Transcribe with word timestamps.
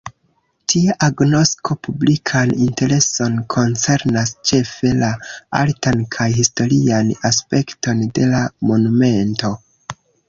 Tia 0.71 0.93
agnosko 1.07 1.75
publikan 1.87 2.53
intereson 2.67 3.35
koncernas 3.55 4.33
ĉefe 4.53 4.93
la 5.03 5.11
artan 5.61 6.01
kaj 6.17 6.27
historian 6.41 7.13
aspekton 7.31 8.03
de 8.19 8.27
la 8.33 8.41
monumento. 8.73 9.53